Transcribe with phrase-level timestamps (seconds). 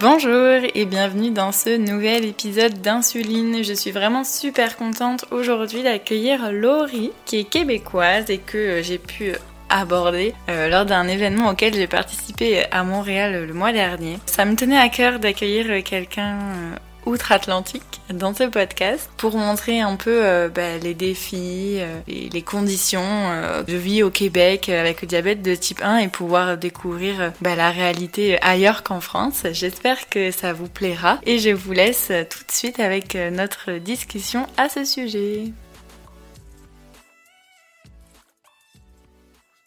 [0.00, 3.62] Bonjour et bienvenue dans ce nouvel épisode d'Insuline.
[3.62, 9.34] Je suis vraiment super contente aujourd'hui d'accueillir Laurie qui est québécoise et que j'ai pu
[9.68, 14.16] aborder euh, lors d'un événement auquel j'ai participé à Montréal le mois dernier.
[14.24, 16.76] Ça me tenait à cœur d'accueillir quelqu'un euh,
[17.10, 22.42] outre-Atlantique dans ce podcast pour montrer un peu euh, bah, les défis euh, et les
[22.42, 27.32] conditions euh, de vie au Québec avec le diabète de type 1 et pouvoir découvrir
[27.40, 29.42] bah, la réalité ailleurs qu'en France.
[29.52, 34.46] J'espère que ça vous plaira et je vous laisse tout de suite avec notre discussion
[34.56, 35.52] à ce sujet.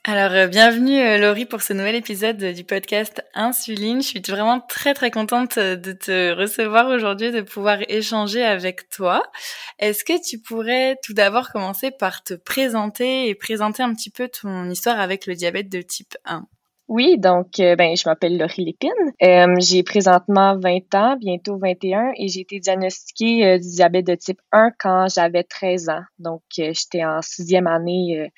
[0.06, 4.02] Alors, euh, bienvenue euh, Laurie pour ce nouvel épisode du podcast Insuline.
[4.02, 8.90] Je suis vraiment très très contente euh, de te recevoir aujourd'hui, de pouvoir échanger avec
[8.90, 9.24] toi.
[9.80, 14.28] Est-ce que tu pourrais tout d'abord commencer par te présenter et présenter un petit peu
[14.28, 16.48] ton histoire avec le diabète de type 1
[16.90, 18.92] oui, donc ben je m'appelle Laurie Lépine.
[19.62, 24.72] j'ai présentement 20 ans, bientôt 21 et j'ai été diagnostiquée du diabète de type 1
[24.78, 26.04] quand j'avais 13 ans.
[26.20, 28.30] Donc j'étais en sixième année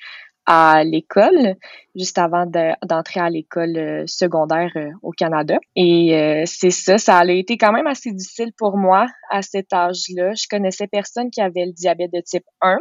[0.46, 1.56] à l'école,
[1.96, 5.58] juste avant d'entrer à l'école euh, secondaire euh, au Canada.
[5.74, 9.72] Et euh, c'est ça, ça a été quand même assez difficile pour moi à cet
[9.72, 10.34] âge-là.
[10.34, 12.78] Je connaissais personne qui avait le diabète de type 1.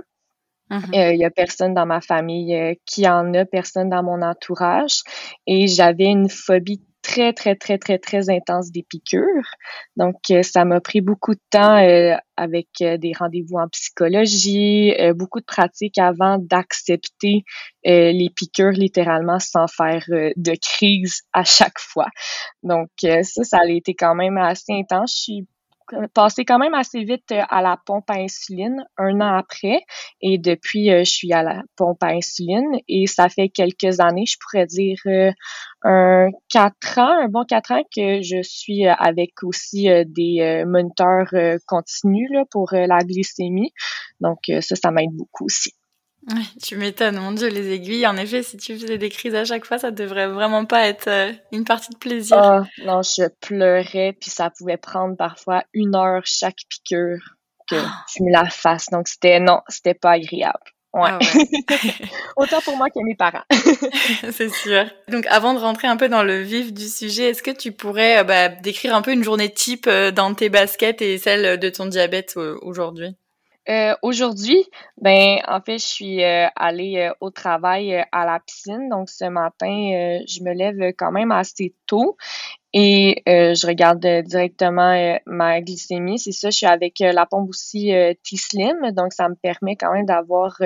[0.70, 1.14] Mm-hmm.
[1.14, 5.02] Il y a personne dans ma famille qui en a, personne dans mon entourage.
[5.46, 9.52] Et j'avais une phobie très, très, très, très, très intense des piqûres.
[9.96, 14.94] Donc, euh, ça m'a pris beaucoup de temps euh, avec euh, des rendez-vous en psychologie,
[15.16, 17.44] beaucoup de pratiques avant d'accepter
[17.84, 22.08] les piqûres littéralement sans faire de crise à chaque fois.
[22.64, 25.26] Donc, ça, ça a été quand même assez intense.
[25.28, 25.44] Je
[26.14, 29.82] passé quand même assez vite euh, à la pompe à insuline un an après
[30.22, 34.26] et depuis euh, je suis à la pompe à insuline et ça fait quelques années,
[34.26, 35.32] je pourrais dire euh,
[35.84, 41.30] un quatre ans, un bon quatre ans que je suis avec aussi des moniteurs
[41.68, 43.72] continus pour la glycémie.
[44.20, 45.74] Donc ça, ça m'aide beaucoup aussi.
[46.62, 48.08] Tu m'étonnes, mon Dieu, les aiguilles.
[48.08, 51.08] En effet, si tu faisais des crises à chaque fois, ça devrait vraiment pas être
[51.08, 52.38] euh, une partie de plaisir.
[52.42, 57.20] Oh, non, je pleurais, puis ça pouvait prendre parfois une heure chaque piqûre
[57.70, 57.76] que
[58.12, 58.88] tu me la fasses.
[58.92, 60.60] Donc c'était non, c'était pas agréable.
[60.94, 61.10] Ouais.
[61.12, 61.20] Ah
[62.38, 63.44] Autant pour moi que mes parents.
[64.32, 64.86] C'est sûr.
[65.10, 68.20] Donc, avant de rentrer un peu dans le vif du sujet, est-ce que tu pourrais
[68.20, 71.70] euh, bah, décrire un peu une journée type euh, dans tes baskets et celle de
[71.70, 73.18] ton diabète aujourd'hui?
[73.68, 74.64] Euh, aujourd'hui,
[75.02, 78.90] ben en fait, je suis euh, allée euh, au travail à la piscine.
[78.90, 82.16] Donc ce matin, je me lève quand même assez tôt
[82.74, 86.20] et je regarde directement ma glycémie.
[86.20, 87.92] C'est ça, je suis avec la pompe aussi
[88.24, 90.60] T-Slim, donc ça me permet quand même d'avoir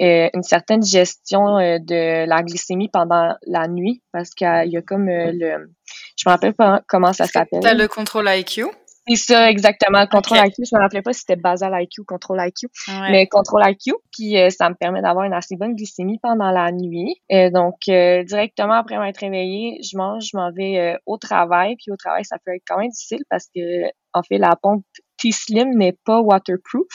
[0.00, 5.70] une certaine gestion de la glycémie pendant la nuit parce qu'il y a comme le,
[6.16, 7.60] je me rappelle pas comment ça s'appelle.
[7.62, 8.64] T'as le contrôle IQ.
[9.08, 10.04] C'est ça, exactement.
[10.06, 12.66] Contrôle IQ, je me rappelais pas si c'était basal IQ ou contrôle IQ.
[13.10, 16.72] Mais contrôle IQ, puis euh, ça me permet d'avoir une assez bonne glycémie pendant la
[16.72, 17.14] nuit.
[17.30, 21.76] Euh, donc, euh, directement après m'être réveillée, je mange, je m'en vais au travail.
[21.76, 24.84] Puis au travail, ça peut être quand même difficile parce que, en fait, la pompe
[25.18, 26.86] T-Slim n'est pas waterproof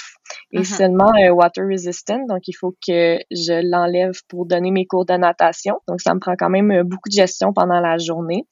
[0.51, 0.65] et uh-huh.
[0.65, 2.19] seulement water resistant.
[2.27, 5.79] Donc, il faut que je l'enlève pour donner mes cours de natation.
[5.87, 8.45] Donc, ça me prend quand même beaucoup de gestion pendant la journée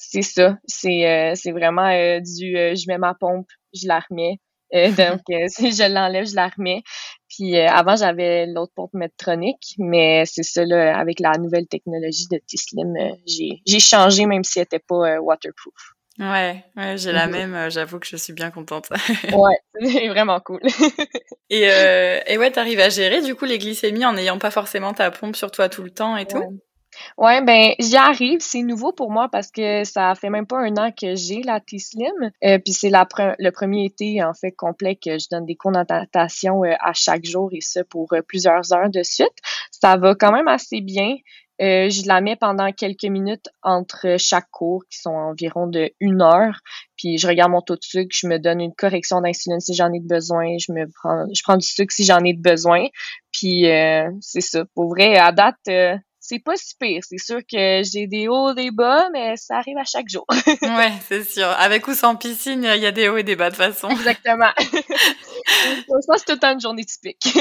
[0.00, 0.56] c'est ça.
[0.66, 4.38] C'est euh, c'est vraiment euh, du euh, je mets ma pompe, je la remets.
[4.72, 6.82] donc, si je l'enlève, je la remets.
[7.28, 12.38] Puis avant, j'avais l'autre pompe Medtronic, mais c'est ça, là, avec la nouvelle technologie de
[12.38, 12.94] T-Slim,
[13.26, 15.74] j'ai, j'ai changé même si elle n'était pas waterproof.
[16.18, 18.90] Ouais, ouais j'ai la même, j'avoue que je suis bien contente.
[19.32, 20.60] ouais, c'est vraiment cool.
[21.50, 21.64] et,
[22.26, 25.34] et ouais, t'arrives à gérer du coup les glycémies en n'ayant pas forcément ta pompe
[25.34, 26.60] sur toi tout le temps et tout?
[27.18, 28.40] Ouais, ben j'y arrive.
[28.40, 31.60] C'est nouveau pour moi parce que ça fait même pas un an que j'ai la
[31.60, 32.30] T-Slim.
[32.44, 33.06] Euh, puis c'est la
[33.38, 37.24] le premier été en fait complet que je donne des cours de euh, à chaque
[37.24, 39.28] jour et ça pour euh, plusieurs heures de suite.
[39.70, 41.16] Ça va quand même assez bien.
[41.60, 46.22] Euh, je la mets pendant quelques minutes entre chaque cours, qui sont environ de une
[46.22, 46.58] heure.
[46.96, 49.92] Puis je regarde mon taux de sucre, je me donne une correction d'insuline si j'en
[49.92, 52.86] ai besoin, je me prends, je prends du sucre si j'en ai besoin.
[53.30, 53.66] Puis
[54.20, 54.64] c'est ça.
[54.74, 55.58] Pour vrai, à date,
[56.30, 57.02] c'est pas si pire.
[57.02, 60.24] C'est sûr que j'ai des hauts, des bas, mais ça arrive à chaque jour.
[60.62, 61.46] ouais, c'est sûr.
[61.46, 63.88] Avec ou sans piscine, il y a des hauts et des bas de façon.
[63.88, 64.50] Exactement.
[64.58, 67.26] je pense que c'est tout une journée typique.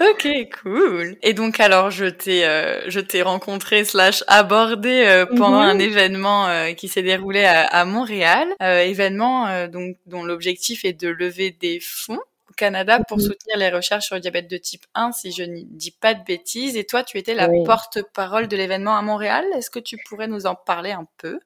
[0.00, 0.26] Ok,
[0.60, 1.16] cool.
[1.22, 5.80] Et donc alors je t'ai euh, je t'ai rencontré slash abordé euh, pendant un mhm.
[5.82, 11.52] événement euh, qui s'est déroulé à, à Montréal, événement donc dont l'objectif est de lever
[11.52, 12.18] des fonds
[12.54, 13.24] Canada pour mhm.
[13.24, 16.24] soutenir les recherches sur le diabète de type 1, si je ne dis pas de
[16.24, 16.76] bêtises.
[16.76, 19.44] Et toi, tu étais la porte-parole de l'événement à Montréal.
[19.56, 21.40] Est-ce que tu pourrais nous en parler un peu?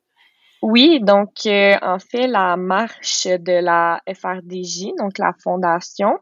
[0.61, 6.19] Oui, donc euh, en fait, la marche de la FRDJ, donc la fondation,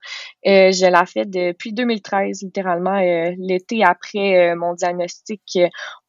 [0.46, 2.98] euh, je la fais depuis 2013, littéralement.
[2.98, 5.58] Euh, l'été après mon diagnostic,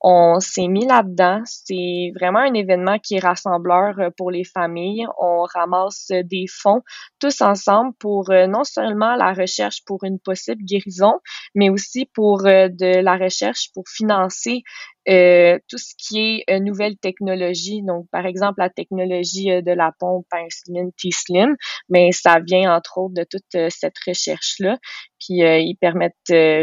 [0.09, 1.41] on s'est mis là-dedans.
[1.43, 5.05] C'est vraiment un événement qui est rassembleur pour les familles.
[5.19, 6.81] On ramasse des fonds
[7.19, 11.19] tous ensemble pour non seulement la recherche pour une possible guérison,
[11.55, 14.63] mais aussi pour de la recherche pour financer
[15.09, 19.71] euh, tout ce qui est euh, nouvelle technologie, donc par exemple la technologie euh, de
[19.71, 21.55] la pompe insuline T-Slim,
[21.87, 24.77] mais ça vient entre autres de toute cette recherche-là.
[25.19, 26.13] Puis ils permettent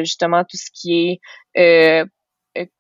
[0.05, 1.20] justement tout ce qui
[1.55, 2.05] est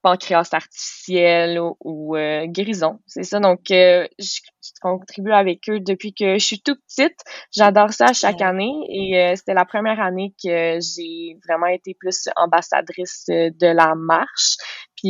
[0.02, 2.16] pancréas artificiel ou,
[2.46, 3.00] guérison.
[3.06, 3.40] C'est ça.
[3.40, 4.40] Donc, je,
[4.80, 7.18] contribue avec eux depuis que je suis toute petite.
[7.54, 13.26] J'adore ça chaque année et c'était la première année que j'ai vraiment été plus ambassadrice
[13.28, 14.56] de la marche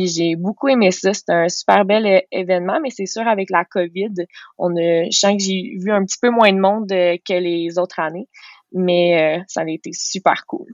[0.03, 1.13] j'ai beaucoup aimé ça.
[1.13, 4.13] C'était un super bel euh, événement, mais c'est sûr, avec la COVID,
[4.57, 7.33] on a, je sens que j'ai vu un petit peu moins de monde euh, que
[7.33, 8.27] les autres années,
[8.73, 10.67] mais euh, ça a été super cool.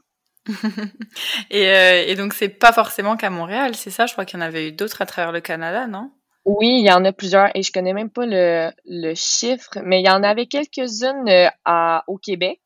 [1.52, 4.06] et, et, donc, c'est pas forcément qu'à Montréal, c'est ça?
[4.06, 6.12] Je crois qu'il y en avait eu d'autres à travers le Canada, non?
[6.46, 10.02] Oui, il y en a plusieurs et je connais même pas le, le chiffre, mais
[10.02, 11.30] il y en avait quelques-unes
[11.66, 12.60] à, au Québec.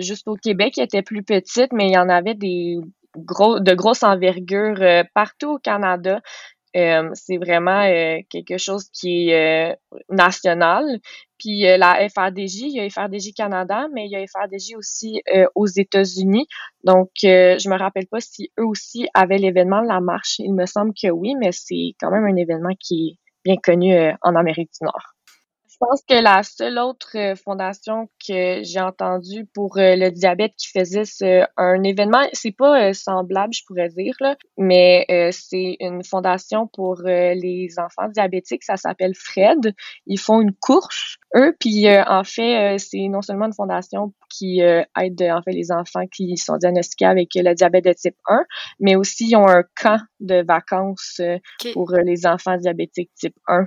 [0.00, 2.78] juste au Québec, qui étaient plus petites, mais il y en avait des
[3.16, 6.20] gros, de grosse envergure euh, partout au Canada.
[6.76, 9.76] Euh, c'est vraiment euh, quelque chose qui est
[10.10, 10.84] national.
[11.38, 15.22] Puis la FRDJ, il y a FRDJ Canada, mais il y a FRDJ aussi
[15.54, 16.46] aux États-Unis.
[16.82, 20.38] Donc, je me rappelle pas si eux aussi avaient l'événement de la marche.
[20.38, 23.94] Il me semble que oui, mais c'est quand même un événement qui est bien connu
[24.22, 25.15] en Amérique du Nord.
[25.76, 30.54] Je pense que la seule autre euh, fondation que j'ai entendue pour euh, le diabète
[30.56, 31.02] qui faisait
[31.58, 37.02] un événement, c'est pas euh, semblable, je pourrais dire, là, mais c'est une fondation pour
[37.04, 38.64] les enfants diabétiques.
[38.64, 39.74] Ça s'appelle Fred.
[40.06, 45.22] Ils font une course, eux, puis en fait, c'est non seulement une fondation qui aide
[45.22, 48.44] en fait les enfants qui sont diagnostiqués avec le diabète de type 1,
[48.80, 51.20] mais aussi ils ont un camp de vacances
[51.74, 53.66] pour les enfants diabétiques type 1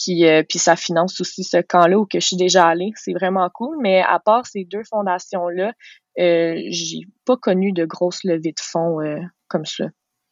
[0.00, 2.92] qui euh, puis ça finance aussi ce camp-là où que je suis déjà allée.
[2.96, 3.76] C'est vraiment cool.
[3.80, 5.72] Mais à part ces deux fondations-là,
[6.18, 9.84] euh, j'ai pas connu de grosses levées de fonds euh, comme ça.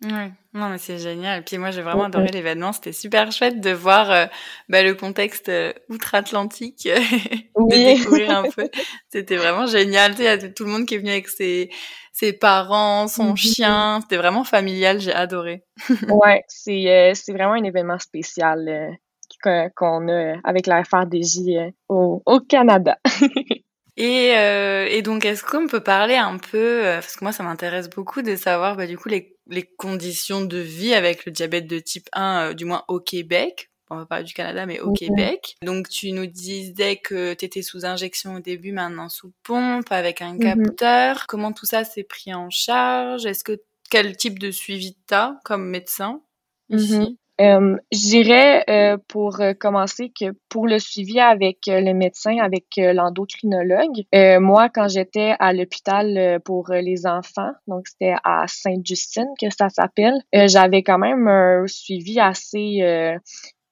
[0.04, 1.42] Oui, non mais c'est génial.
[1.44, 2.72] Puis moi j'ai vraiment adoré l'événement.
[2.72, 4.26] C'était super chouette de voir euh,
[4.68, 5.50] bah, le contexte
[5.88, 6.84] outre-Atlantique,
[7.56, 8.68] de découvrir un peu.
[9.10, 10.14] C'était vraiment génial.
[10.14, 11.70] Tu sais, tout le monde qui est venu avec ses,
[12.12, 13.36] ses parents, son mhm.
[13.36, 14.00] chien.
[14.02, 15.00] C'était vraiment familial.
[15.00, 15.64] J'ai adoré.
[16.08, 18.98] ouais, c'est c'est vraiment un événement spécial
[19.42, 22.98] qu'on a avec la FRDJ euh, au, au Canada.
[24.00, 27.42] Et, euh, et, donc, est-ce qu'on peut parler un peu, euh, parce que moi, ça
[27.42, 31.66] m'intéresse beaucoup de savoir, bah, du coup, les, les, conditions de vie avec le diabète
[31.66, 33.72] de type 1, du moins au Québec.
[33.90, 35.56] On va parler du Canada, mais au Québec.
[35.64, 40.22] Donc, tu nous disais que tu étais sous injection au début, maintenant sous pompe, avec
[40.22, 40.64] un mm-hmm.
[40.64, 41.26] capteur.
[41.26, 43.26] Comment tout ça s'est pris en charge?
[43.26, 43.60] Est-ce que
[43.90, 46.20] quel type de suivi t'as comme médecin
[46.68, 47.16] ici mm-hmm.
[47.40, 52.64] Euh, je dirais euh, pour euh, commencer que pour le suivi avec le médecin, avec
[52.76, 54.04] l'endocrinologue,
[54.40, 60.14] moi quand j'étais à l'hôpital pour les enfants, donc c'était à Sainte-Justine que ça s'appelle,
[60.32, 62.80] j'avais quand même un suivi assez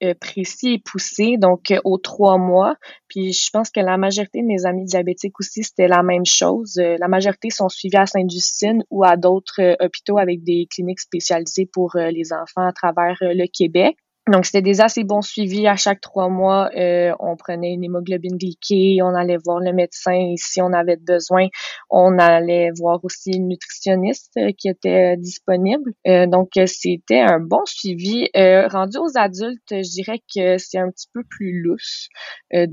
[0.02, 2.76] euh, précis et poussé, donc euh, aux trois mois.
[3.08, 6.76] Puis je pense que la majorité de mes amis diabétiques aussi, c'était la même chose.
[6.78, 11.66] Euh, la majorité sont suivis à Sainte-Justine ou à d'autres hôpitaux avec des cliniques spécialisées
[11.72, 13.96] pour les enfants à travers le Québec.
[14.28, 16.68] Donc, c'était des assez bons suivis à chaque trois mois.
[16.76, 20.96] Euh, on prenait une hémoglobine glyquée, on allait voir le médecin et si on avait
[20.96, 21.46] besoin,
[21.90, 25.92] on allait voir aussi une nutritionniste euh, qui était euh, disponible.
[26.04, 28.26] donc, c'était un bon suivi.
[28.34, 32.08] rendu aux adultes, je dirais que c'est un petit peu plus lousse
[32.52, 32.66] de,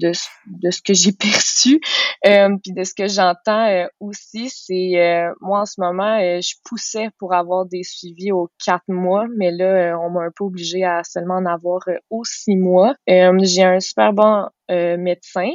[0.48, 1.79] de ce que j'ai perçu.
[2.24, 7.65] puis de ce que j'entends aussi, c'est moi en ce moment, je poussais pour avoir
[7.67, 11.81] des suivis aux quatre mois, mais là, on m'a un peu obligé à seulement avoir
[11.88, 12.95] euh, aussi mois.
[13.09, 15.50] Euh, j'ai un super bon euh, médecin,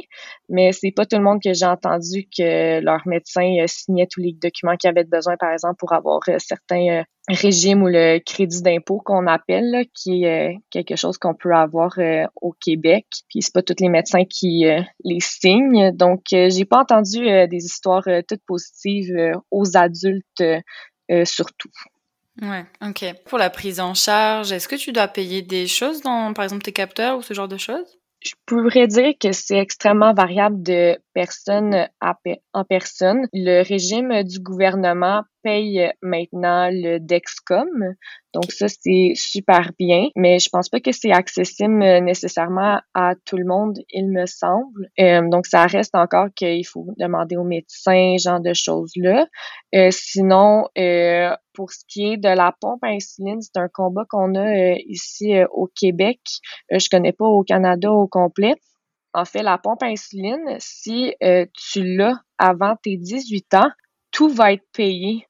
[0.47, 4.33] mais c'est pas tout le monde que j'ai entendu que leur médecin signait tous les
[4.33, 9.27] documents qu'ils avaient besoin, par exemple, pour avoir certains régimes ou le crédit d'impôt qu'on
[9.27, 11.97] appelle, qui est quelque chose qu'on peut avoir
[12.41, 13.05] au Québec.
[13.29, 14.65] Puis c'est pas tous les médecins qui
[15.03, 15.91] les signent.
[15.91, 19.13] Donc, j'ai pas entendu des histoires toutes positives
[19.51, 20.43] aux adultes
[21.25, 21.71] surtout.
[22.41, 23.05] Ouais, ok.
[23.25, 26.63] Pour la prise en charge, est-ce que tu dois payer des choses dans, par exemple,
[26.63, 27.99] tes capteurs ou ce genre de choses?
[28.21, 31.89] Je pourrais dire que c'est extrêmement variable de personne
[32.53, 33.27] en personne.
[33.33, 37.67] Le régime du gouvernement paye maintenant le Dexcom.
[38.33, 43.35] Donc ça, c'est super bien, mais je pense pas que c'est accessible nécessairement à tout
[43.35, 44.87] le monde, il me semble.
[44.97, 49.27] Euh, donc ça reste encore qu'il faut demander au médecin, genre de choses-là.
[49.75, 54.05] Euh, sinon, euh, pour ce qui est de la pompe à insuline, c'est un combat
[54.07, 56.19] qu'on a ici au Québec.
[56.71, 58.55] je connais pas au Canada au complet.
[59.13, 61.13] En fait, la pompe à insuline, si
[61.53, 63.69] tu l'as avant tes 18 ans,
[64.11, 65.27] tout va être payé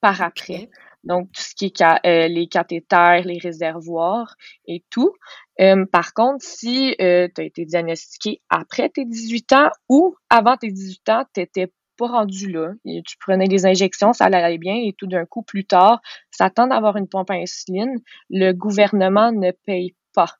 [0.00, 0.68] par après.
[1.04, 5.12] Donc, tout ce qui est euh, les cathéters, les réservoirs et tout.
[5.60, 10.56] Euh, par contre, si euh, tu as été diagnostiqué après tes 18 ans ou avant
[10.56, 12.72] tes 18 ans, tu n'étais pas rendu là.
[12.86, 16.00] Et tu prenais des injections, ça allait bien et tout d'un coup, plus tard,
[16.30, 18.00] ça tend d'avoir une pompe à insuline.
[18.30, 20.38] Le gouvernement ne paye pas.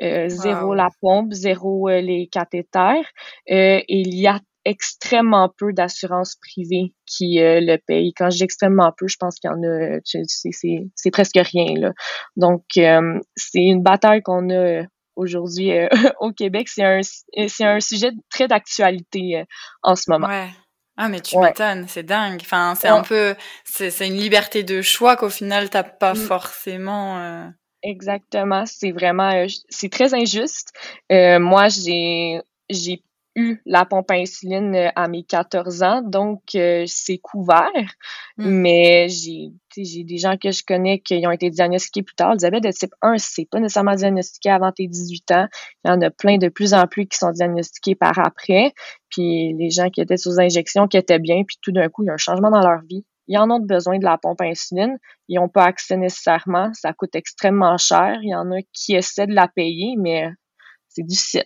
[0.00, 3.04] Zéro la pompe, zéro les cathéters.
[3.46, 8.12] il y a extrêmement peu d'assurances privées qui euh, le payent.
[8.14, 10.00] Quand je dis extrêmement peu, je pense qu'il y en a,
[10.94, 11.74] c'est presque rien.
[11.76, 11.92] Là.
[12.36, 14.84] Donc, euh, c'est une bataille qu'on a euh,
[15.16, 15.72] aujourd'hui
[16.20, 16.68] au Québec.
[16.68, 17.00] C'est un,
[17.60, 19.44] un sujet très d'actualité
[19.82, 20.28] en ce moment.
[20.28, 20.48] Ouais.
[20.96, 22.40] Ah, mais tu m'étonnes, c'est dingue.
[22.42, 26.16] Enfin, c'est un peu, c'est une liberté de choix qu'au final, t'as pas mm.
[26.16, 27.50] forcément.
[27.82, 30.72] Exactement, c'est vraiment, c'est très injuste.
[31.10, 33.02] moi, j'ai, j'ai
[33.36, 37.70] eu la pompe à insuline euh, à mes 14 ans, donc euh, c'est couvert.
[38.36, 38.50] Hmm.
[38.50, 42.32] Mais j'ai j'ai des gens que je connais qui ont été diagnostiqués plus tard.
[42.32, 45.46] Le diabète de type 1, c'est pas nécessairement diagnostiqué avant tes 18 ans.
[45.84, 48.72] Il y en a plein de plus en plus qui sont diagnostiqués par après.
[49.10, 52.06] Puis les gens qui étaient sous injection, qui étaient bien, puis tout d'un coup, il
[52.06, 53.04] y a un changement dans leur vie.
[53.30, 54.98] Ils en ont besoin de la pompe à insuline.
[55.28, 56.72] Ils n'ont pas accès nécessairement.
[56.74, 58.18] Ça coûte extrêmement cher.
[58.22, 60.28] Il y en a qui essaient de la payer, mais
[60.88, 61.44] c'est difficile.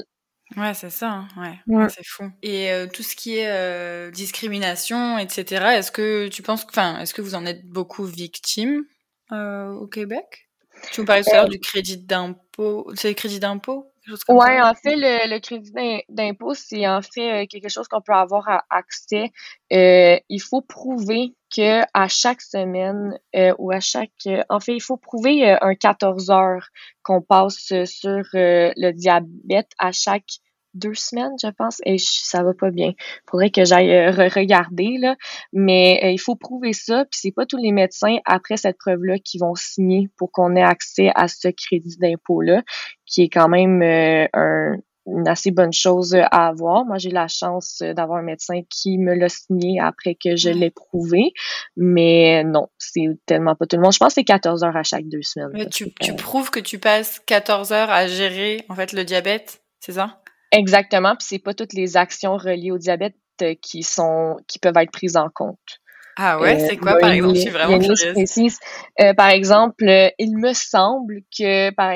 [0.57, 1.89] Ouais, c'est ça, hein, ouais.
[1.91, 2.31] c'est fou.
[2.43, 5.77] Et euh, tout ce qui est euh, discrimination, etc.
[5.77, 8.85] Est-ce que tu penses, enfin, est-ce que vous en êtes beaucoup victime
[9.33, 10.49] euh, au Québec?
[10.91, 12.91] Tu me parlais tout à l'heure du crédit d'impôt.
[12.95, 13.93] C'est le crédit d'impôt?
[14.29, 15.73] Oui, en fait, le, crédit
[16.09, 19.31] d'impôt, c'est en fait quelque chose qu'on peut avoir accès.
[19.71, 23.19] il faut prouver que à chaque semaine
[23.59, 24.29] ou à chaque...
[24.49, 26.69] en fait, il faut prouver un 14 heures
[27.03, 30.41] qu'on passe sur le diabète à chaque
[30.75, 32.93] deux semaines, je pense, et ça va pas bien.
[33.31, 35.17] Faudrait que j'aille euh, regarder là,
[35.53, 37.05] mais euh, il faut prouver ça.
[37.05, 40.63] Puis c'est pas tous les médecins après cette preuve-là qui vont signer pour qu'on ait
[40.63, 42.63] accès à ce crédit d'impôt-là,
[43.07, 44.77] qui est quand même euh,
[45.07, 46.85] une assez bonne chose à avoir.
[46.85, 50.71] Moi, j'ai la chance d'avoir un médecin qui me l'a signé après que je l'ai
[50.71, 51.33] prouvé.
[51.77, 53.93] Mais non, c'est tellement pas tout le monde.
[53.93, 55.69] Je pense que c'est 14 heures à chaque deux semaines.
[55.69, 59.93] tu, tu prouves que tu passes 14 heures à gérer, en fait, le diabète, c'est
[59.93, 60.24] ça?
[60.55, 64.77] Exactement, puis c'est pas toutes les actions reliées au diabète euh, qui sont qui peuvent
[64.77, 65.81] être prises en compte.
[66.17, 67.35] Ah ouais, c'est quoi par exemple?
[67.35, 68.59] Je suis vraiment curieuse.
[69.01, 71.95] Euh, par exemple, euh, il me semble que par,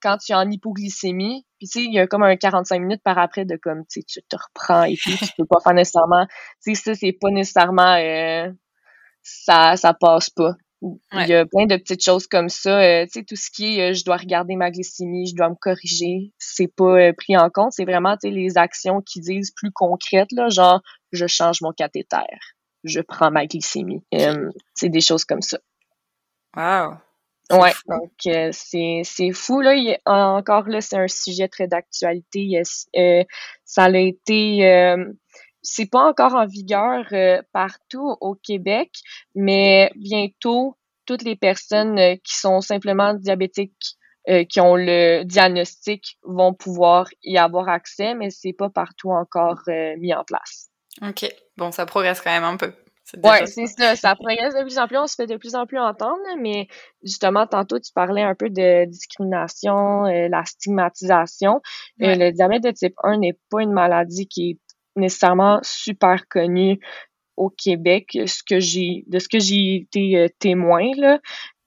[0.00, 3.02] quand tu es en hypoglycémie, puis tu sais, il y a comme un 45 minutes
[3.02, 6.26] par après de comme tu tu te reprends et puis tu peux pas faire nécessairement.
[6.64, 7.96] Tu sais, ça, c'est pas nécessairement
[9.22, 10.54] ça, ça passe pas.
[10.82, 12.80] Il y a plein de petites choses comme ça.
[12.80, 15.48] Euh, tu sais, tout ce qui est euh, je dois regarder ma glycémie, je dois
[15.48, 17.72] me corriger, c'est pas euh, pris en compte.
[17.72, 22.18] C'est vraiment les actions qui disent plus concrètes, là, genre je change mon cathéter,
[22.84, 24.04] je prends ma glycémie.
[24.74, 25.58] c'est des choses comme ça.
[26.56, 26.96] Wow.
[27.48, 28.10] Ouais, donc
[28.52, 29.76] c'est c'est fou là.
[30.04, 32.60] encore là, c'est un sujet très d'actualité.
[33.64, 34.96] ça a été
[35.66, 38.92] c'est pas encore en vigueur euh, partout au Québec,
[39.34, 43.96] mais bientôt, toutes les personnes euh, qui sont simplement diabétiques,
[44.28, 49.62] euh, qui ont le diagnostic, vont pouvoir y avoir accès, mais c'est pas partout encore
[49.98, 50.68] mis en place.
[51.02, 51.28] OK.
[51.56, 52.72] Bon, ça progresse quand même un peu.
[53.22, 53.94] Oui, c'est ça.
[53.94, 54.98] Ça progresse de plus en plus.
[54.98, 56.66] On se fait de plus en plus entendre, mais
[57.04, 61.60] justement, tantôt, tu parlais un peu de discrimination, la stigmatisation.
[61.98, 64.65] le diabète de type 1 n'est pas une maladie qui est
[64.96, 66.78] nécessairement super connu
[67.36, 71.20] au Québec, ce que j'ai de ce que j'ai été euh, témoin là,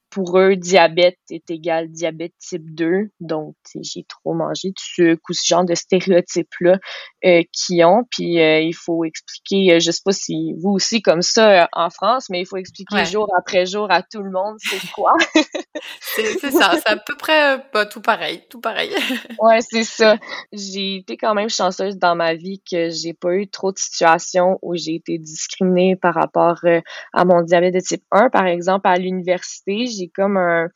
[0.09, 3.09] pour eux, diabète est égal diabète type 2.
[3.19, 6.77] Donc, j'ai trop mangé de sucre ou ce genre de stéréotypes-là
[7.25, 8.03] euh, qui ont.
[8.09, 11.67] Puis, euh, il faut expliquer, euh, je sais pas si vous aussi comme ça euh,
[11.73, 15.13] en France, mais il faut expliquer jour après jour à tout le monde c'est quoi.
[16.15, 18.89] c'est ça, c'est à peu près pas tout pareil, tout pareil.
[19.39, 20.17] ouais, c'est ça.
[20.51, 24.59] J'ai été quand même chanceuse dans ma vie que j'ai pas eu trop de situations
[24.61, 26.59] où j'ai été discriminée par rapport
[27.13, 28.29] à mon diabète de type 1.
[28.29, 30.69] Par exemple, à l'université, j'ai comme un,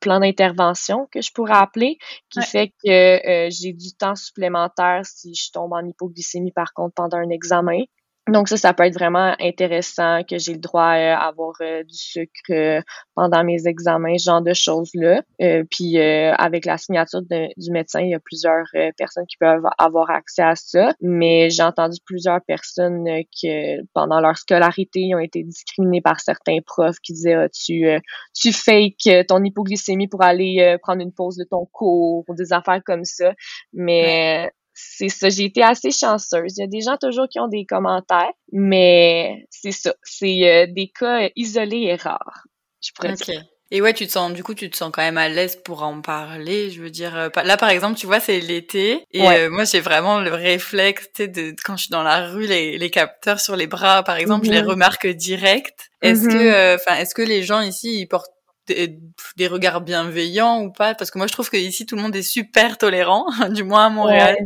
[0.00, 1.98] plan d'intervention que je pourrais appeler
[2.30, 6.72] qui fait que euh, j'ai du temps supplémentaire si je tombe en en hypoglycémie par
[6.72, 7.82] contre pendant un examen.
[8.28, 11.96] Donc ça, ça peut être vraiment intéressant que j'ai le droit à avoir euh, du
[11.96, 12.80] sucre euh,
[13.16, 15.22] pendant mes examens, ce genre de choses-là.
[15.40, 20.10] Euh, puis avec la signature du médecin, il y a plusieurs personnes qui peuvent avoir
[20.10, 20.94] accès à ça.
[21.00, 23.04] Mais j'ai entendu plusieurs personnes
[23.42, 27.86] que pendant leur scolarité, ils ont été discriminés par certains profs qui disaient tu
[28.34, 32.82] tu fake ton hypoglycémie pour aller prendre une pause de ton cours ou des affaires
[32.84, 33.32] comme ça.
[33.72, 36.56] Mais c'est ça, j'ai été assez chanceuse.
[36.56, 40.66] Il y a des gens toujours qui ont des commentaires, mais c'est ça, c'est euh,
[40.72, 42.46] des cas isolés et rares,
[42.82, 43.44] je pourrais dire.
[43.74, 45.82] Et ouais, tu te sens, du coup, tu te sens quand même à l'aise pour
[45.82, 46.70] en parler.
[46.70, 49.06] Je veux dire, euh, là, par exemple, tu vois, c'est l'été.
[49.12, 52.28] Et euh, moi, j'ai vraiment le réflexe, tu sais, de, quand je suis dans la
[52.28, 54.68] rue, les, les capteurs sur les bras, par exemple, je les mhm.
[54.68, 55.90] remarque direct.
[56.02, 56.78] Est-ce que, mhm.
[56.78, 58.34] enfin, est-ce que les gens ici, ils portent
[58.66, 62.14] des, regards bienveillants ou pas Parce que moi, je trouve que ici, tout le monde
[62.16, 64.36] est super tolérant, du moins à Montréal.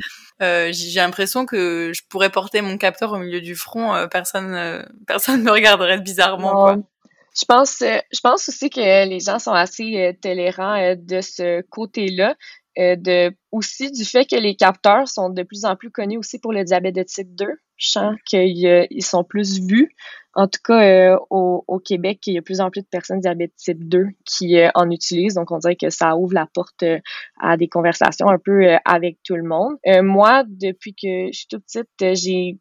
[0.42, 4.54] Euh, j'ai l'impression que je pourrais porter mon capteur au milieu du front, euh, personne,
[4.54, 6.52] euh, personne me regarderait bizarrement.
[6.52, 6.76] Quoi.
[7.38, 12.34] Je pense, je pense aussi que les gens sont assez tolérants de ce côté-là.
[12.76, 16.54] de aussi du fait que les capteurs sont de plus en plus connus aussi pour
[16.54, 17.46] le diabète de type 2.
[17.76, 19.94] Je sens qu'ils sont plus vus.
[20.36, 23.20] En tout cas, euh, au, Québec, il y a de plus en plus de personnes
[23.20, 25.34] diabète type 2 qui euh, en utilisent.
[25.34, 26.98] Donc, on dirait que ça ouvre la porte euh,
[27.40, 29.76] à des conversations un peu avec tout le monde.
[30.02, 32.58] moi, depuis que je suis toute petite, j'ai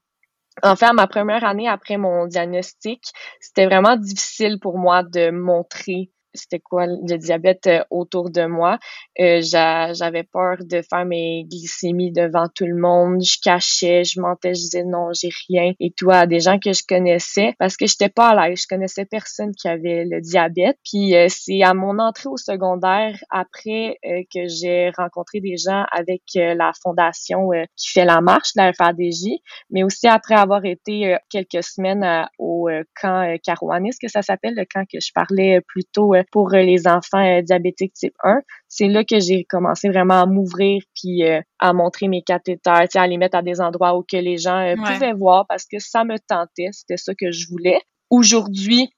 [0.64, 3.02] en fait, ma première année après mon diagnostic,
[3.42, 8.78] c'était vraiment difficile pour moi de montrer c'était quoi le diabète euh, autour de moi.
[9.20, 13.24] Euh, j'avais peur de faire mes glycémies devant tout le monde.
[13.24, 16.74] Je cachais, je mentais, je disais non, j'ai rien et tout à des gens que
[16.74, 18.62] je connaissais parce que j'étais pas à l'aise.
[18.64, 20.78] Je connaissais personne qui avait le diabète.
[20.84, 26.22] Puis euh, c'est à mon entrée au secondaire après que j'ai rencontré des gens avec
[26.36, 29.40] la fondation qui fait la marche, la FADJ,
[29.70, 34.84] mais aussi après avoir été quelques semaines au camp Carouanis, que ça s'appelle, le camp
[34.92, 38.40] que je parlais plus tôt pour euh, les enfants euh, diabétiques type 1.
[38.68, 43.08] C'est là que j'ai commencé vraiment à m'ouvrir puis euh, à montrer mes cathéters, à
[43.08, 46.18] les mettre à des endroits où que les gens pouvaient voir parce que ça me
[46.20, 47.80] tentait, c'était ça que je voulais.
[48.10, 48.90] Aujourd'hui,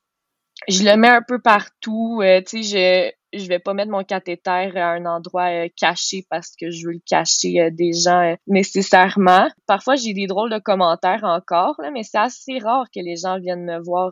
[0.67, 2.21] je le mets un peu partout.
[2.47, 6.71] tu sais, je vais pas mettre mon cathéter à un endroit euh, caché parce que
[6.71, 9.47] je veux le cacher euh, des gens euh, nécessairement.
[9.65, 13.39] Parfois, j'ai des drôles de commentaires encore, là, mais c'est assez rare que les gens
[13.39, 14.11] viennent me voir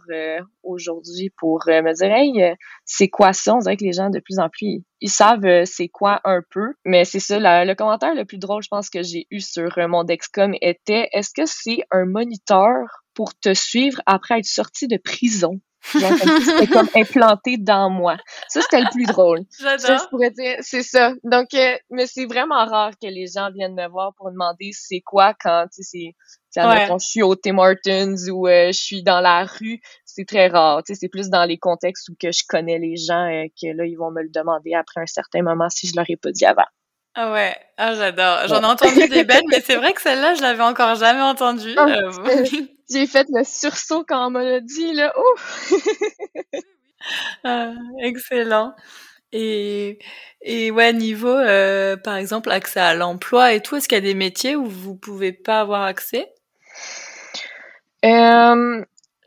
[0.64, 3.56] aujourd'hui pour me dire Hey, c'est quoi ça?
[3.56, 6.74] On dirait que les gens de plus en plus ils savent c'est quoi un peu.
[6.84, 10.04] Mais c'est ça, le commentaire le plus drôle, je pense, que j'ai eu sur mon
[10.04, 15.60] Dexcom était Est-ce que c'est un moniteur pour te suivre après être sorti de prison?
[15.92, 18.18] C'était comme implanté dans moi.
[18.48, 19.42] Ça, c'était le plus drôle.
[19.60, 20.00] J'adore.
[20.04, 21.14] je pourrais dire, c'est ça.
[21.24, 25.02] Donc, euh, mais c'est vraiment rare que les gens viennent me voir pour demander c'est
[25.02, 26.16] quoi quand, tu sais,
[26.50, 26.88] c'est, ouais.
[26.88, 29.82] je suis au Tim Hortons ou euh, je suis dans la rue.
[30.06, 30.84] C'est très rare.
[30.84, 33.68] Tu sais, c'est plus dans les contextes où que je connais les gens euh, que
[33.76, 36.32] là, ils vont me le demander après un certain moment si je leur ai pas
[36.32, 36.66] dit avant.
[37.18, 38.48] Ah ouais, ah j'adore.
[38.48, 41.76] J'en ai entendu des belles, mais c'est vrai que celle-là, je l'avais encore jamais entendue.
[42.90, 45.14] J'ai fait le sursaut quand on me l'a dit, là.
[47.44, 48.76] ah, excellent.
[49.32, 50.00] Et,
[50.42, 54.02] et ouais, niveau, euh, par exemple, accès à l'emploi et tout, est-ce qu'il y a
[54.02, 56.32] des métiers où vous pouvez pas avoir accès?
[58.06, 58.84] Euh,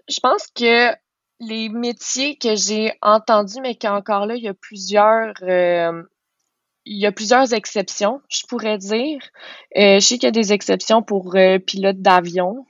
[0.08, 0.92] je pense que
[1.40, 6.02] les métiers que j'ai entendus, mais qu'encore là, il y a plusieurs, euh,
[6.86, 9.20] il y a plusieurs exceptions, je pourrais dire.
[9.76, 12.66] je sais qu'il y a des exceptions pour pilote d'avion,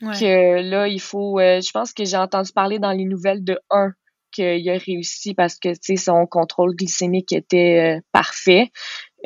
[0.00, 1.38] que là, il faut.
[1.38, 3.92] Euh, je pense que j'ai entendu parler dans les nouvelles de un
[4.32, 8.70] qu'il a réussi parce que son contrôle glycémique était euh, parfait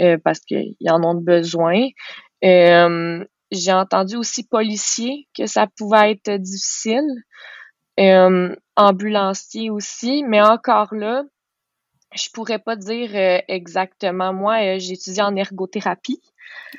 [0.00, 1.88] euh, parce qu'ils en ont besoin.
[2.42, 7.06] j'ai entendu aussi policier que ça pouvait être difficile.
[8.76, 11.22] ambulancier aussi, mais encore là,
[12.16, 13.10] je pourrais pas dire
[13.48, 14.32] exactement.
[14.32, 16.20] Moi, j'ai étudié en ergothérapie.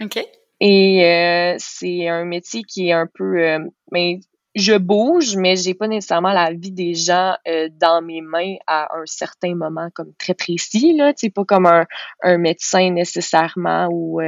[0.01, 0.19] OK.
[0.59, 3.59] Et euh, c'est un métier qui est un peu euh,
[3.91, 4.19] mais
[4.55, 8.95] je bouge, mais j'ai pas nécessairement la vie des gens euh, dans mes mains à
[8.95, 11.85] un certain moment comme très précis là, c'est pas comme un,
[12.23, 14.21] un médecin nécessairement ou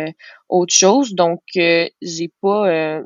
[0.50, 1.14] autre chose.
[1.16, 3.02] Donc j'ai pas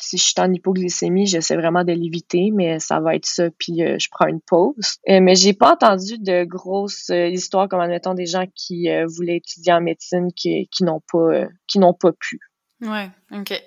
[0.00, 3.82] si je suis en hypoglycémie, j'essaie vraiment de l'éviter, mais ça va être ça, puis
[3.82, 4.98] euh, je prends une pause.
[5.08, 9.36] Euh, mais j'ai pas entendu de grosses euh, histoires comme admettons des gens qui voulaient
[9.36, 12.40] étudier en médecine qui, qui n'ont pas qui n'ont pas pu.
[12.80, 13.60] Ouais, ok.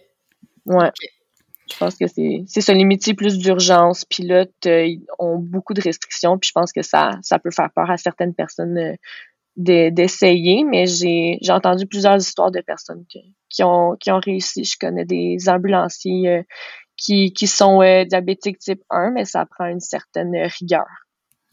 [0.66, 0.92] Ouais.
[1.72, 5.82] Je pense que c'est c'est ça les métiers plus d'urgence, pilotes ils ont beaucoup de
[5.82, 8.98] restrictions, puis je pense que ça ça peut faire peur à certaines personnes
[9.58, 13.06] d'essayer, mais j'ai entendu plusieurs histoires de personnes
[13.50, 14.64] qui, ont, qui ont réussi.
[14.64, 16.44] Je connais des ambulanciers euh,
[16.98, 20.86] qui, qui sont euh, diabétiques type 1, mais ça prend une certaine rigueur.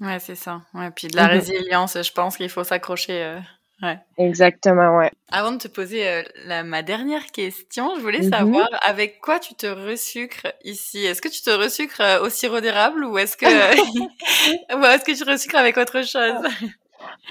[0.00, 0.62] Ouais, c'est ça.
[0.74, 1.30] Ouais, puis de la mm-hmm.
[1.30, 3.20] résilience, je pense qu'il faut s'accrocher.
[3.20, 3.40] Euh,
[3.82, 3.98] ouais.
[4.16, 5.10] Exactement, ouais.
[5.32, 8.38] Avant de te poser la, ma dernière question, je voulais mm-hmm.
[8.38, 11.04] savoir avec quoi tu te resucres ici?
[11.04, 13.46] Est-ce que tu te resucres au sirop d'érable ou est-ce que
[14.76, 16.46] ou est-ce que tu resucres avec autre chose?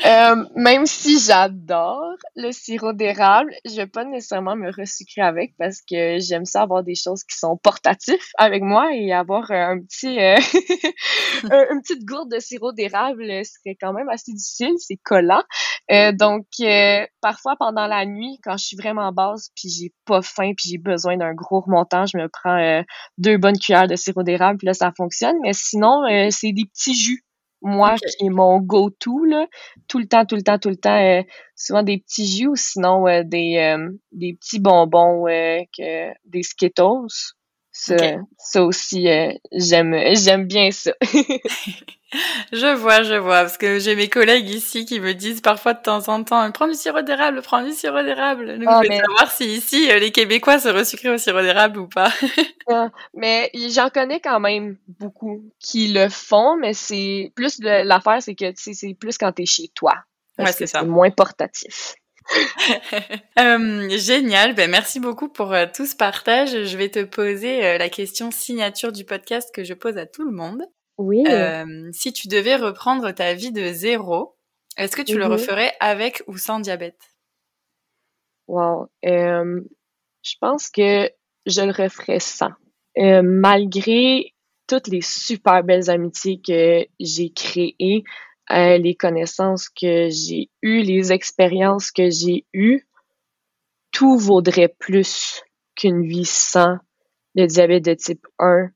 [0.06, 5.82] Euh, même si j'adore le sirop d'érable, je vais pas nécessairement me resucrer avec parce
[5.82, 10.19] que j'aime ça avoir des choses qui sont portatifs avec moi et avoir un petit
[10.19, 10.38] euh,
[11.71, 15.43] une petite gourde de sirop d'érable serait quand même assez difficile, c'est collant.
[15.91, 16.45] Euh, donc
[17.21, 20.78] parfois pendant la nuit quand je suis vraiment basse puis j'ai pas faim puis j'ai
[20.78, 22.84] besoin d'un gros remontant, je me prends
[23.17, 26.93] deux bonnes cuillères de sirop d'érable puis là ça fonctionne, mais sinon c'est des petits
[26.93, 27.23] jus
[27.62, 29.48] moi qui est mon go-to là,
[29.88, 31.22] tout le temps, tout le temps, tout le temps, euh,
[31.56, 37.08] souvent des petits jus ou sinon euh, des, euh, des petits bonbons que des Skittles.
[37.72, 37.96] Ça,
[38.38, 39.08] ça aussi,
[39.52, 40.93] j'aime j'aime bien ça.
[42.54, 45.82] je vois, je vois, parce que j'ai mes collègues ici qui me disent parfois de
[45.82, 48.60] temps en temps, prends du sirop d'érable, prends du sirop d'érable.
[48.60, 51.88] Donc, oh, je vais savoir si ici, les Québécois se resucrent au sirop d'érable ou
[51.88, 52.12] pas.
[52.70, 58.36] Ah, mais j'en connais quand même beaucoup qui le font, mais c'est plus l'affaire, c'est
[58.36, 59.96] que c'est plus quand t'es chez toi.
[60.39, 60.80] ouais, c'est ça.
[60.80, 61.96] C'est moins portatif.
[63.39, 66.65] euh, génial, ben merci beaucoup pour euh, tout ce partage.
[66.65, 70.26] Je vais te poser euh, la question signature du podcast que je pose à tout
[70.26, 70.63] le monde.
[70.97, 71.23] Oui.
[71.27, 74.36] Euh, si tu devais reprendre ta vie de zéro,
[74.77, 75.31] est-ce que tu le mhm.
[75.31, 76.99] referais avec ou sans diabète?
[78.47, 78.88] Wow.
[79.03, 81.12] je pense que
[81.45, 82.51] je le referais sans.
[82.95, 84.33] malgré
[84.67, 88.03] toutes les super belles amitiés que j'ai créées,
[88.51, 92.88] euh, les connaissances que j'ai eues, les expériences que j'ai eues,
[93.91, 95.41] tout vaudrait plus
[95.75, 96.77] qu'une vie sans
[97.36, 98.69] le diabète de type 1,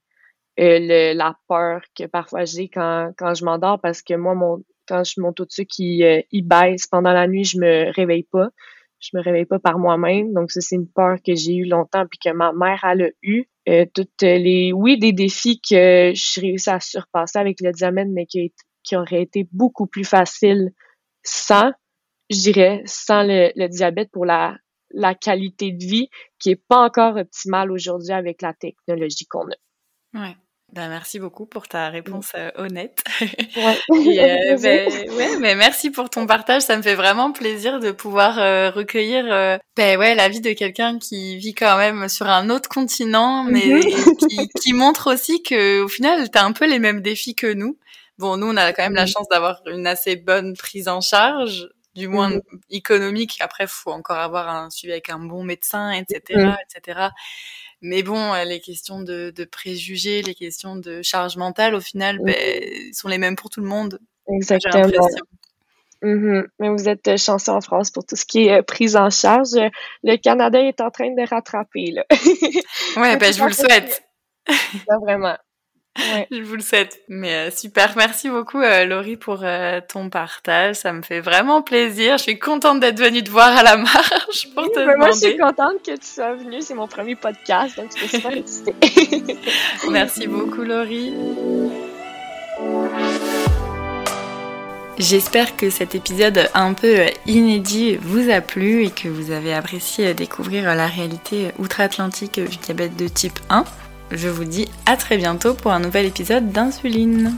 [0.61, 4.63] euh, le, la peur que parfois j'ai quand, quand je m'endors parce que moi, mon,
[4.87, 7.91] quand je, mon taux de sucre il, euh, il baisse pendant la nuit, je me
[7.93, 8.49] réveille pas.
[8.99, 10.31] Je me réveille pas par moi-même.
[10.33, 13.09] Donc, ça, c'est une peur que j'ai eue longtemps puis que ma mère, elle a
[13.23, 13.45] eu.
[13.67, 18.27] Euh, toutes les, oui, des défis que je réussi à surpasser avec le diabète, mais
[18.27, 20.71] qui, qui aurait été beaucoup plus facile
[21.23, 21.71] sans,
[22.29, 24.57] je dirais, sans le, diabète pour la,
[24.91, 30.19] la qualité de vie qui est pas encore optimale aujourd'hui avec la technologie qu'on a.
[30.19, 30.35] Ouais.
[30.73, 33.03] Ben, merci beaucoup pour ta réponse euh, honnête.
[33.57, 33.77] Ouais.
[33.91, 36.61] Euh, ben, ouais, mais merci pour ton partage.
[36.61, 39.25] Ça me fait vraiment plaisir de pouvoir euh, recueillir
[39.75, 43.65] ben, ouais, la vie de quelqu'un qui vit quand même sur un autre continent, mais
[43.65, 43.81] mhm.
[43.81, 47.51] qui, qui, montre aussi que au final, tu as un peu les mêmes défis que
[47.51, 47.77] nous.
[48.17, 51.67] Bon, nous, on a quand même la chance d'avoir une assez bonne prise en charge,
[51.95, 52.41] du moins mmh.
[52.69, 53.37] économique.
[53.41, 57.09] Après, faut encore avoir un suivi avec un bon médecin, etc., etc.
[57.81, 62.19] Mais bon, euh, les questions de, de, préjugés, les questions de charge mentale, au final,
[62.19, 62.25] mmh.
[62.25, 63.99] ben, sont les mêmes pour tout le monde.
[64.27, 64.87] Exactement.
[66.03, 69.09] Mais vous êtes euh, chanceux en France pour tout ce qui est euh, prise en
[69.09, 69.55] charge.
[70.03, 71.91] Le Canada est en train de rattraper.
[71.91, 72.05] Là.
[72.97, 74.03] ouais, ben, je vous le souhaite.
[75.01, 75.37] Vraiment.
[75.97, 77.01] Je vous le souhaite.
[77.07, 80.75] Mais euh, super, merci beaucoup euh, Laurie pour euh, ton partage.
[80.75, 82.17] Ça me fait vraiment plaisir.
[82.17, 84.97] Je suis contente d'être venue te voir à la marche pour te demander.
[84.97, 86.61] Moi, je suis contente que tu sois venue.
[86.61, 88.75] C'est mon premier podcast, donc je suis super excitée.
[89.89, 91.13] merci beaucoup Laurie.
[94.97, 100.13] J'espère que cet épisode un peu inédit vous a plu et que vous avez apprécié
[100.13, 103.63] découvrir la réalité outre-Atlantique du diabète de type 1.
[104.11, 107.37] Je vous dis à très bientôt pour un nouvel épisode d'Insuline.